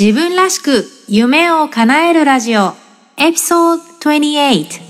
[0.00, 2.74] 自分らしく夢を叶えるラジオ。
[3.16, 4.80] エピソード28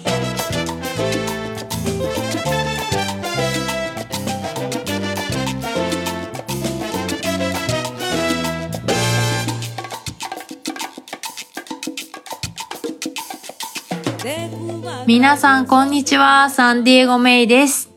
[15.07, 17.89] 皆さんこんにちは、サンディエゴメイです。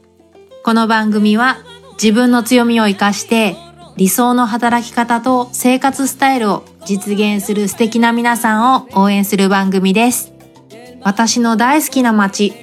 [0.64, 1.58] この番組は
[2.02, 3.58] 自分の強みを活かして
[3.98, 10.32] 理想の働き方と生活スタイルを実現する素敵な皆さんを応援する番組です。
[11.02, 12.54] 私の大好きな街、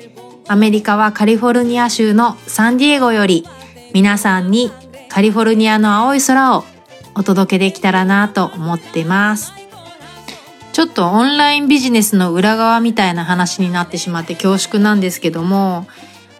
[0.48, 3.46] アメリカはカリフォルニア州のサンディエゴより
[3.92, 4.72] 皆さんに
[5.09, 6.64] カリフォルニアの青い空を
[7.14, 9.52] お届けできたらなと思ってます。
[10.72, 15.86] ちょっとオンラインビジネスの裏側みたいな話になってしまって恐縮なんですけども、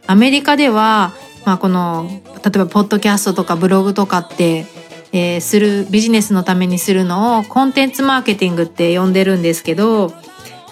[0.07, 1.13] アメリカでは、
[1.45, 2.09] まあこの、
[2.45, 4.67] 例えばポッドキャストとかブログとかって、
[5.13, 10.13] えーする、ビジネスのためにするのをコンテンツマーケティングって呼んでるんですけど、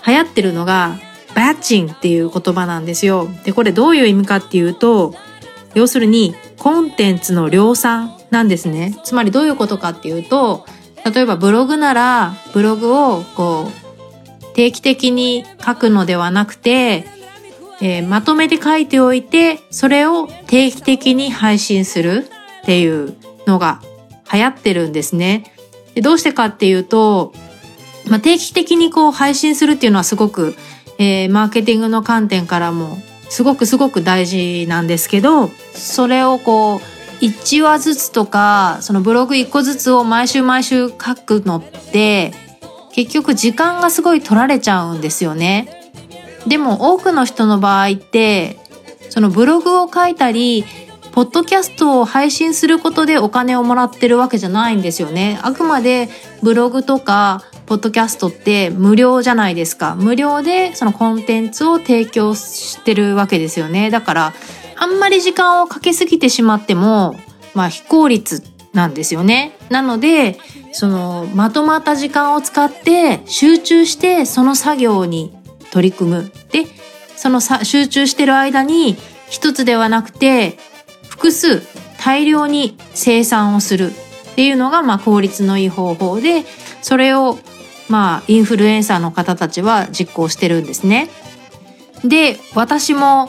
[0.07, 0.99] 流行ってるのが
[1.35, 3.29] バッチンっていう言葉なんですよ。
[3.45, 5.15] で、これどういう意味かっていうと、
[5.75, 8.99] 要するにコンテンツの量産なんですね。
[9.05, 10.65] つまりどういうことかっていうと、
[11.05, 17.05] 例えばブログならブログをこう定期的に書くのではなくて、
[17.82, 22.27] えーまとめて書いておいて、それを定期的に配信する
[22.63, 23.15] っていう
[23.47, 23.82] のが
[24.32, 25.52] 流行ってるんですね。
[25.95, 27.32] でどうしてかっていうと、
[28.09, 30.55] まあ、定期的にこう配信するっていうのはすごく、
[30.99, 42.32] えーマーケティングの観点からもすごくすごく大事なんですけど、それをこう1話ずつとか、そのブログ1個ずつを毎週毎週書くのって、
[42.93, 45.93] 結局時間がすごい取られちゃうんですよね。
[46.47, 48.59] でも多くの人の場合って、
[49.10, 50.65] そのブログを書いたり、
[51.17, 55.41] ポッドキャストを配信することでお金をもらってるわけじゃないんですよね。
[55.41, 56.11] あくまで
[56.43, 59.95] ブログとかポッドキャストって無料じゃないですか。
[59.95, 63.89] 無料でそのコンテンツを提供してるわけですよね。
[63.89, 64.34] だから
[64.77, 67.16] あんまり時間をかけすぎてしまっても、
[67.55, 68.43] まあ非効率
[68.75, 69.56] なんですよね。
[69.71, 70.38] なので、
[70.72, 75.34] そのまとまった時間を使って集中してその作業に
[75.71, 76.31] 取り組む。
[76.53, 76.66] で、
[77.16, 78.99] そのさ集中してる間に
[79.31, 80.59] 一つではなくて
[81.16, 81.62] 複数
[81.99, 86.44] 大量に生産をするっていうのがまあ効率のいい方法で、
[86.82, 87.38] それを
[87.88, 91.09] まあインフルエンサーの方たちは実行してるんですね。
[92.05, 93.28] で、私も、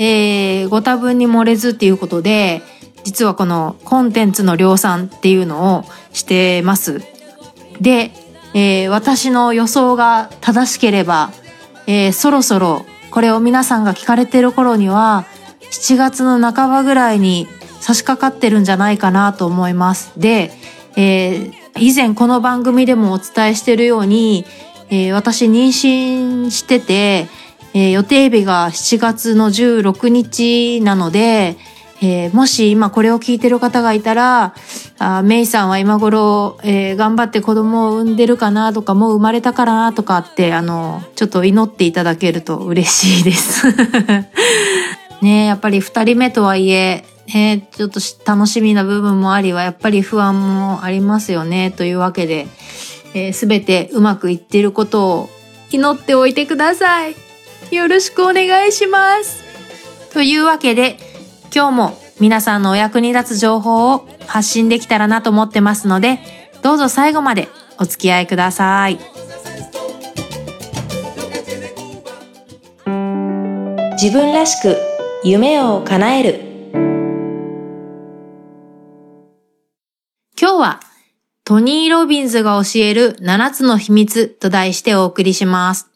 [0.00, 2.62] えーご多分に漏れずっていうことで、
[3.04, 7.00] 実はこのコンテンツの量産っていうのをしてます。
[7.80, 8.10] で、
[8.54, 11.30] えー私の予想が正しければ、
[11.86, 15.24] えーそろそろこれを皆さんが聞かれてる頃には、
[15.70, 17.46] 7月の半ばぐらいに
[17.80, 20.12] 差し掛かってるんじゃないかなと思います。
[20.16, 20.52] で、
[20.96, 24.44] えー以前この番組でもお伝えしてるように、
[24.90, 27.28] えー私妊娠してて、
[27.72, 31.56] えー予定日が7月の16日なので、
[32.02, 34.54] えーもし今これを聞いてる方がいたら、
[34.98, 43.66] あメイさんは今頃、えー頑張って子供を産んでるかなとか、もう生まれたからなとかって、あの、ちょっと祈っていただけると嬉しいです。
[45.22, 51.70] ねやっぱり二人目とはいえ、ねちょっと楽しみな部分もありは、やっぱり不安もありますよね。
[51.70, 52.46] というわけで、
[53.14, 55.30] えす、べ、てうまくいってることを
[55.70, 57.14] 祈っておいてください。
[57.70, 59.42] よろしくお願いします。
[60.12, 60.98] というわけで、
[61.54, 66.20] 今日も皆さんのお役に立つ情報を発信できたらなと思ってますので、
[66.62, 67.48] どうぞ最後まで
[67.78, 68.98] お付き合いください。
[74.00, 74.87] 自分らしく
[75.24, 76.44] 夢を叶える
[80.40, 80.80] 今日は
[81.42, 85.90] トニー・ロビンズが教える7つの秘密と題してお送りします。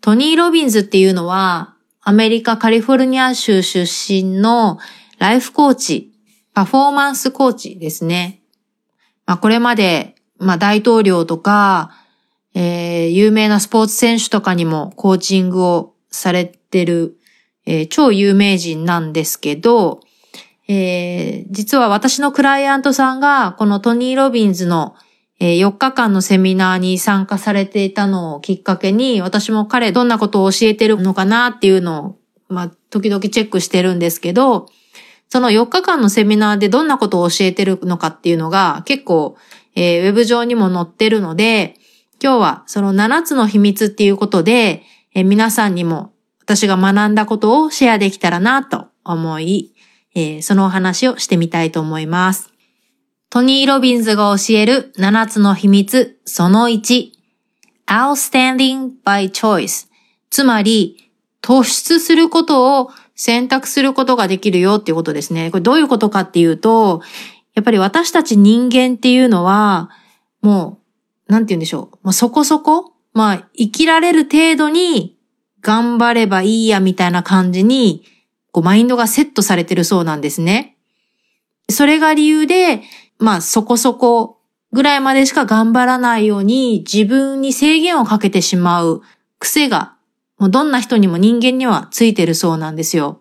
[0.00, 4.78] トニー・ロビンズっていうのはアメリカカリフォルニア州出身の
[5.18, 6.12] ライフコーチ、
[6.54, 8.40] パフォーマンスコーチですね。
[9.26, 11.90] まあこれまで、まあ大統領とか、
[12.54, 17.17] えー有名なスポーツ選手とかにもコーチングをされてる、
[17.68, 20.00] えー超有名人なんですけど、
[20.68, 24.96] えー実は私のクライアントさんが、このトニー・ロビンズの、
[25.38, 32.18] えー4日間のセミナーに参加されていたのをきっかけに、私も彼どんなことを教えてるのかなっていうのを、
[32.48, 34.66] まあ、時々チェックしてるんですけど、
[35.28, 39.36] その4日間のセミナーでどんなことを教えてるのかっていうのが結構、
[39.74, 41.74] えーウェブ上にも載ってるので、
[42.22, 44.84] 今日はその7つの秘密っていうことで、
[45.14, 46.12] えー皆さんにも
[46.48, 49.74] 私が学んだことをシェアできたらなと思い、
[50.14, 52.50] えーそのお話をしてみたいと思います。
[53.28, 57.10] トニー・ロビンズが教える7つの秘密、その1。
[57.86, 59.88] outstanding by choice。
[60.30, 61.12] つまり、
[61.42, 65.50] 突出することを選択することができるよっていうことですね。
[65.50, 67.02] これどういうことかっていうと、
[67.54, 69.90] やっぱり私たち人間っていうのは、
[70.40, 70.80] も
[71.28, 71.98] う、なんて言うんでしょう。
[72.04, 75.17] まあ、そこそこ、まあ、生きられる程度に
[75.62, 78.04] 頑張ればいいやみたいな感じに、
[78.52, 80.76] こう、マインドがセットされてるそうなんですね。
[81.70, 82.82] それが理由で、
[83.18, 84.38] まあ、そこそこ
[84.72, 89.02] ぐらいまでしか頑張らないように自分に制限をかけてしまう
[89.38, 89.94] 癖が、
[90.38, 93.20] もうどんな人にも人間にはついてるそうなんですよ。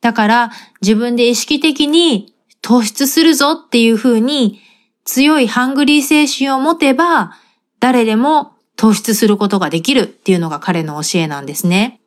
[0.00, 0.50] だから
[0.82, 4.60] 自分で意識的に突出するぞっていう風に
[5.04, 7.32] 強いハングリー精神を持てば
[7.80, 8.53] 誰でも
[8.84, 12.02] 突出することができるっていうのが彼の教えなんですね。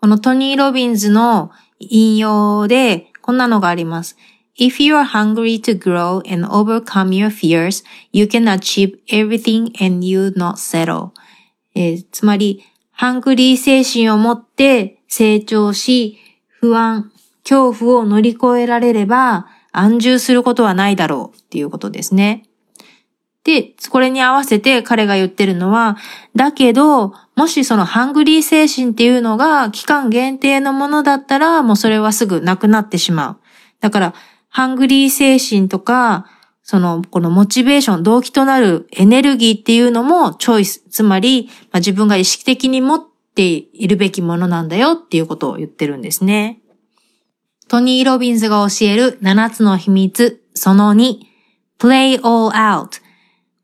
[0.00, 4.16] このトニー・ロビンズの引用でこんなのがあります。
[4.58, 10.34] If you are hungry to grow and overcome your fears, you can achieve everything and you
[10.36, 11.10] not settle.
[11.76, 16.18] えー、つまり、ハングリー精神を持って成長し、
[16.48, 17.12] 不安、
[17.44, 22.42] 恐怖を乗り越えられれば、安住することはないだろうっていうことですね。
[23.46, 25.96] で、これに合わせて彼が言ってるのは、
[26.34, 33.36] だけど、もしそのハングリー精神っていうのが期間限定のものだったら、もうそれはすぐなくなってしまう。
[33.80, 34.14] だから、
[34.48, 36.26] ハングリー精神とか、
[36.64, 40.82] その、このモチベーション、動機となるエネルギーっていうのもチョイス。
[40.90, 43.00] つまり、まあ、自分が意識的に持っ
[43.36, 46.58] ているべきものなんだよっていうことを言ってるんですね。
[47.68, 51.18] トニー・ロビンズが教える7つの秘密、その2、
[51.78, 53.05] play all out。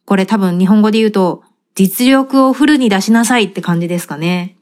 [0.04, 1.42] これ多分日本語で言うと、
[1.74, 4.56] 実力をフルに出しなさいって感じですかね。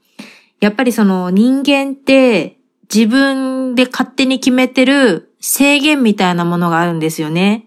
[0.60, 2.58] やっぱりその人間って
[2.92, 7.66] 自分で勝手に決めてる制限みたいなものがあるんですよね。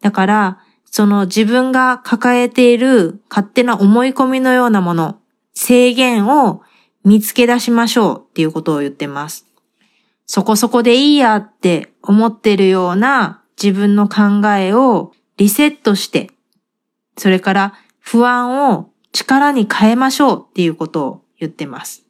[0.00, 5.18] だから、その自分が抱えている勝手な思い込みのようなもの、
[5.54, 6.62] 制限を
[7.04, 9.46] 見つけ出しましょうっていうことを言ってます。
[10.26, 16.30] そこそこでいいやって思ってるような自分の考えをリセットして、
[17.20, 22.02] それから不安を力に変えましょうっていうことを言ってます。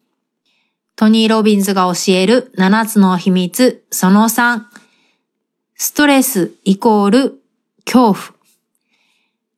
[0.95, 4.62] トニー・ロビンズが教える7つの秘密、その3、
[5.75, 7.43] ストレスイコール
[7.85, 8.17] 恐怖。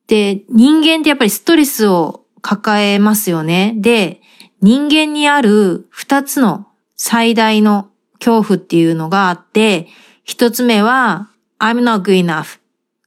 [0.07, 3.75] で、人間ってやっぱりストレスを抱えますよね。
[3.77, 4.21] で、
[4.59, 6.65] 人間にある二つの
[6.95, 9.87] 最大の恐怖っていうのがあって、
[10.23, 11.29] 一つ目は
[11.59, 12.62] I'm not good enough.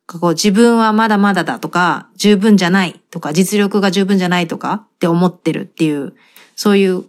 [0.06, 6.14] こう自分はまだまだだとか、十分じゃないとか、実力が十分じゃないとかって思ってるっていう、
[6.54, 7.04] そういう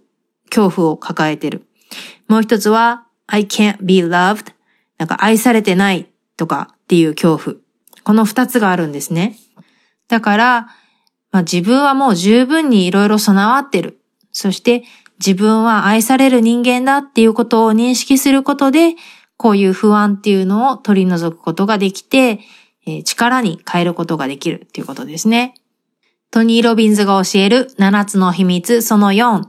[0.50, 1.68] 恐怖を抱えてる。
[2.28, 4.54] もう一つは I can't be loved.
[4.98, 7.56] なんか愛されてないとかっていう恐怖。
[8.04, 9.38] この二つがあるんですね。
[10.08, 10.62] だから、
[11.32, 14.00] まあ、自分はもう十分にいろいろ備わってる。
[14.32, 14.84] そして
[15.20, 18.96] 自分は愛される人間だっていうことを認識することで、
[19.36, 22.40] こういう不安っていうのを取り除くことができて、
[22.88, 25.54] えー、力に変えることができるっていうことですね。
[26.32, 29.44] トニー・ロビンズが教える7つの秘密その4。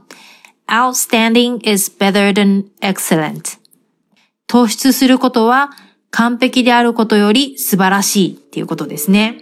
[0.67, 3.57] Outstanding is better than excellent.
[4.47, 5.71] 突出することは
[6.11, 9.41] 完璧であることより素晴らしいっていうことですね。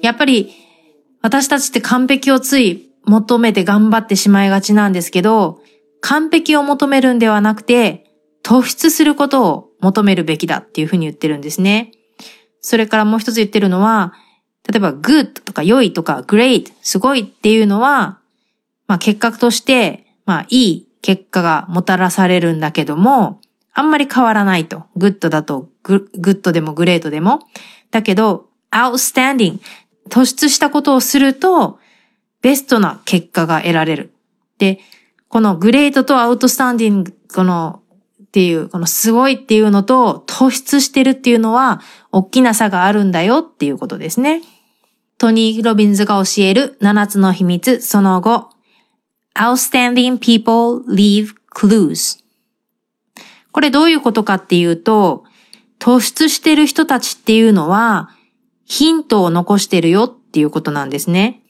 [0.00, 0.54] やっぱり
[1.22, 5.60] 私たちって完璧をつい求めて頑張ってしまいがちなんですけど、
[6.00, 8.04] 完璧を求めるんではなくて、
[8.42, 11.92] 突出することを求めるべきだっていうふうに言ってるんですね。
[12.64, 14.14] それからもう一つ言ってるのは、
[14.66, 18.18] 例えば good とか良いとか great すごいっていうのは、
[18.86, 23.42] まあ結果として、まあいい結果がもたらされるんだけども、
[23.74, 24.84] あんまり変わらないと。
[24.96, 27.40] good だと good でも great でも。
[27.90, 29.58] だけど、outstanding
[30.08, 31.78] 突出したことをすると、
[32.40, 34.14] ベストな結果が得られる。
[34.56, 34.80] で、
[35.28, 37.82] この great と outstanding、この、
[38.34, 44.42] っていう、このすごいっていうのと突出してるっていうのは、大きな差があるんだよっていうことですね。
[45.18, 48.50] トニー・ロビンズが教える7つの秘密、その5、
[49.36, 52.18] outstanding people leave clues
[53.52, 55.22] これどういうことかっていうと、
[55.78, 58.10] 突出してる人たちっていうのは、
[58.64, 61.44] ヒントを残してるよっていうことなんですね。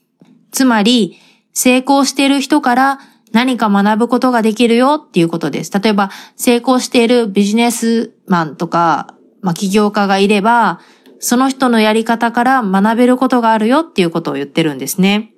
[0.53, 1.17] つまり、
[1.55, 2.99] 成功してる人から
[3.35, 5.73] 何か学ぶことができるよっていうことです。
[5.79, 10.81] 例えば、成功しているビジネスマンとか、まあ、起業家がいれば、
[11.19, 15.33] その人のやり方から学べることがあるよっていうことを言ってるんですね。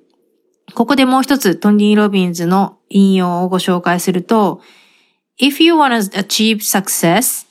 [0.73, 4.61] ここでもう一つトニー・ロビンズの引用をご紹介すると、
[5.41, 7.47] If you want to achieve success,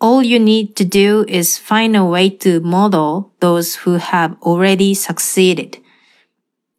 [0.00, 4.94] All you need to do is find a way to model those who have already
[4.94, 5.82] succeeded.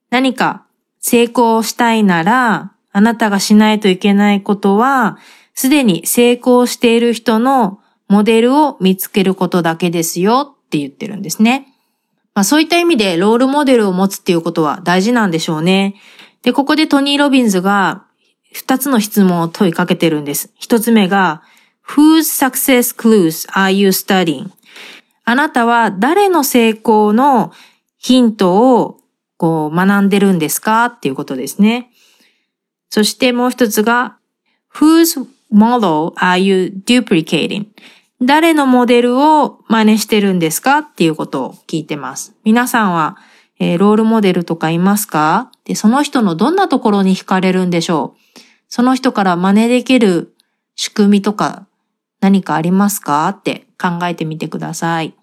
[0.09, 0.65] 何か
[1.01, 5.17] 成功したいなら、あなたがしないといけないことは、
[5.53, 7.79] すでに成功している人の
[8.09, 11.73] モデルを見つけることだけですよって言ってるんですね。
[12.35, 15.95] まあそういった意味でロールモデルを持つっていうことは大事なんでしょうね。
[16.41, 18.03] で、ここでトニー・ロビンズが
[18.51, 20.51] 二つの質問を問いかけてるんです。
[20.59, 21.41] 一つ目が、
[21.87, 24.49] Whose success clues are you studying?
[25.23, 27.53] あなたは誰の成功の
[27.97, 28.97] ヒントを
[29.37, 30.87] こう学んでるんですか？
[30.87, 31.88] っていうことですね。
[32.89, 34.17] そしてもう一つが、
[34.75, 37.67] Whose model are you duplicating?
[38.21, 42.35] 誰のモデルを真似してるんですかっていうことを聞いてます。
[42.43, 43.17] 皆さんは、
[43.59, 45.51] えー、ロールモデルとかいますか？
[45.65, 48.39] で、その人のどんなところに惹かれるんでしょう？
[48.67, 50.33] その人から真似できる
[50.75, 51.65] 仕組みとか
[52.21, 55.13] 何かありますかって考えてみてください。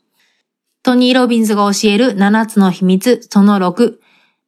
[0.83, 3.97] トニー・ロビンズが教える7つの秘密、その6、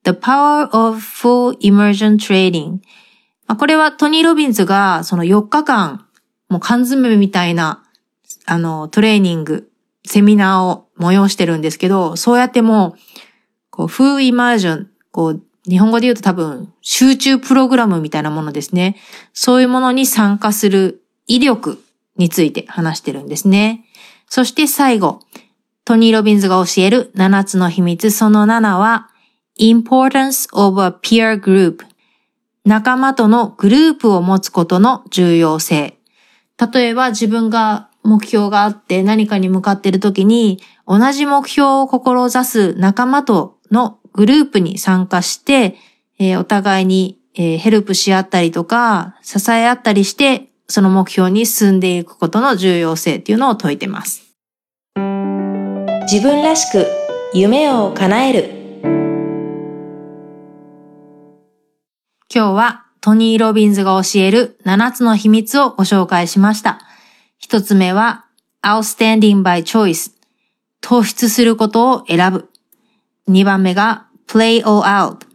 [0.05, 2.79] The Power of Full Immersion Trading。
[3.57, 6.07] これはトニー・ロビンズがその4日間、
[6.49, 7.83] もう缶詰みたいな
[8.51, 9.71] あの、トレーニング、
[10.07, 12.99] セミナーを催してるんですけど、そうやってもう、
[13.71, 18.97] こう、フーイマージョン、こう、日本語で言うと多分、集中プログラムみたいなものですね。
[19.35, 21.79] そういうものに参加する威力
[22.17, 23.85] について話してるんですね。
[24.31, 25.21] そして最後、
[25.85, 29.11] トニー・ロビンズが教える7つの秘密その7は、
[29.59, 31.85] importance of a peer group
[32.69, 35.97] 仲間とのグループを持つことの重要性。
[36.73, 45.77] 例えば自分が目標があって何かに向かっている時に、同じ目標を志す仲間とのグループに参加して、
[46.19, 54.35] えー、お互いに、えー、ヘルプし合ったりとか、支え合ったりして、その目標に進んでいくことの重要性っていうのを説いてます。
[56.03, 56.87] 自分らしく
[57.33, 58.58] 夢を叶える。
[62.31, 66.81] 今日はトニー・ロビンズが教える7つの秘密をご紹介しました。
[67.39, 68.27] 一つ目は、
[68.63, 70.13] outstanding by choice。
[70.83, 72.51] 突出することを選ぶ。
[73.27, 75.27] 二番目が、play all out。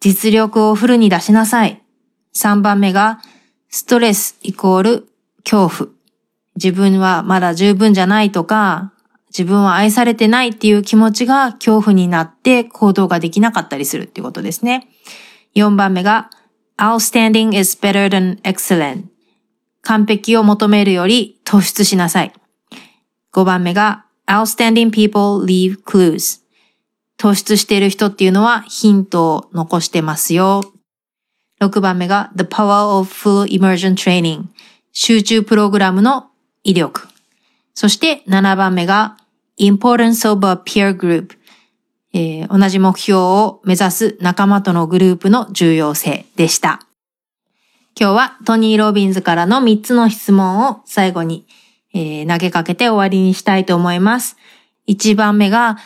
[0.00, 1.80] 実力をフルに出しなさい。
[2.32, 3.20] 三番目が、
[3.68, 5.08] ストレスイコール
[5.44, 5.90] 恐怖。
[6.56, 8.92] 自分はまだ十分じゃないとか、
[9.28, 14.88] 自分は愛されてないっていう気持ちが恐怖になって行動ができなかったりするっていうことですね。
[15.54, 16.30] 4番目が
[16.80, 19.04] outstanding is better than excellent
[19.82, 22.32] 完璧を求めるより突出しなさい。
[23.32, 26.40] 5番目が Outstanding people leave clues
[27.18, 30.62] 突出している人っていうのはヒントを残してますよ。
[31.60, 34.44] 6番目が The power of full immersion training
[34.92, 36.30] 集中プログラムの
[36.64, 37.08] 威力。
[37.74, 39.16] そして7番目が
[39.58, 41.36] Importance of a peer group
[42.12, 46.80] えー、同じ目標を目指す仲間とのグループの重要性でした。
[47.98, 51.46] 今日はトニー・ロビンズからの3つの質問を最後に、
[51.92, 54.36] えー、投げかけて終わりにしたいと思います。
[54.88, 55.76] 1番目が、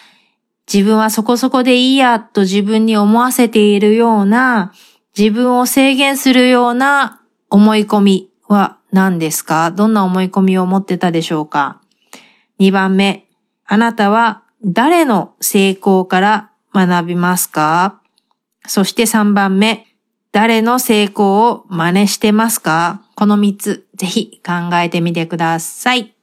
[0.73, 4.73] 自分はそこそこでいいやと自分に思わせているような、
[5.17, 9.73] 自分を制限するような思い込みは何ですか？
[9.73, 11.83] どんな思い込みを持ってたでしょうか
[12.61, 13.27] ?2 番目、
[13.67, 18.01] あなたは誰の成功から学びますか？
[18.67, 19.87] そして3番目、
[20.33, 23.03] 誰の成功を真似してますか？
[23.15, 26.15] この3つ、ぜひ考えてみてください。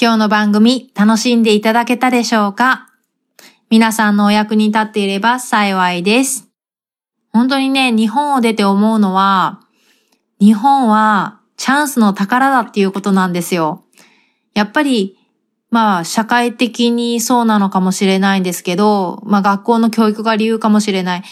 [0.00, 2.88] 今日の番組、楽しんでいただけたでしょうか？
[3.68, 6.48] 皆さんのお役に立っていれば幸いです。
[7.32, 9.60] 本当にね、日本を出て思うのは、
[10.38, 13.82] 日本はチャンスの宝だっていうことなんですよ。
[14.54, 15.18] やっぱり、
[15.74, 21.22] まあ、社会的にそうなのかもしれないんですけど、まあ学校の教育が理由かもしれない。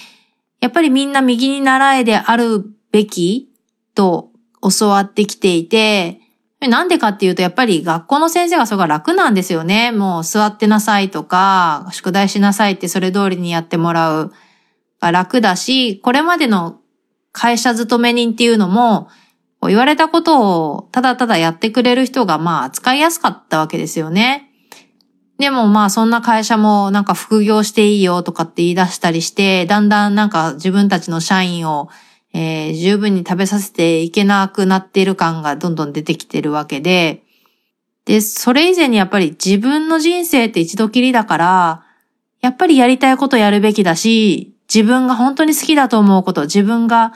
[0.60, 3.52] やっぱりみんな右に習えであるべき
[3.94, 4.30] と
[4.60, 6.18] 教わってきていて、
[6.58, 9.92] なんでかっていうと、やっぱり学校の先生がそれが楽なんですよね。
[9.92, 14.32] もう座ってなさいとか、宿題しなさいってそれ通りにやってもらう
[15.00, 16.80] が楽だし、これまでの
[17.30, 19.06] 会社勤め人っていうのも、
[19.68, 24.48] 言われたことをただただやってくれる人がまあ使いやすかったわけですよね。
[25.38, 31.88] でもまあそんな会社もなんか副業していいよとかって言い出したりして、だんだんなんか自分たちの社員を、
[32.32, 37.22] えー、十分に食べさせていけなくなっている感がどんどん出てきてるわけで、
[38.04, 41.84] で、それ以前にやっぱり自分の人生って一度きりだから、
[42.40, 47.12] やっぱりやりたいことやるべきだし、自分が本当に好きだと思うこと、自分が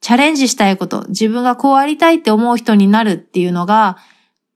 [0.00, 3.98] チャレンジしたいこと、自分がこうありたいって思う人になるっていうのが、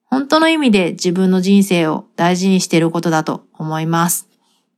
[0.04, 4.28] 本当の意味で自分の人生を大事にしていることだと思います。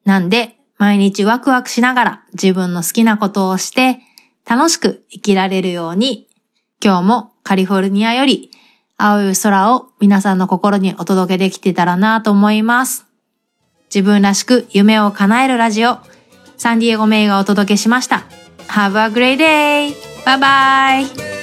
[0.05, 4.01] なんで、毎日ワクワクしながら自分の好きなことをして
[4.49, 6.29] 楽しく生きられるように、
[6.83, 8.51] 今日もカリフォルニアより
[8.97, 13.07] 青い空を皆さんの心にお届けできてたらなと思います。
[13.95, 15.99] 自分らしく夢を叶えるラジオ、
[16.57, 18.44] サンディエゴメイがお届けしました。
[18.75, 19.95] Have a great day!
[20.25, 21.34] Bye bye!